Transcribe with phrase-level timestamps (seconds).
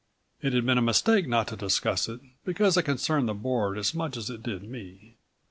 [0.41, 3.93] It had been a mistake not to discuss it, because it concerned the Board as
[3.93, 5.13] much as it did me.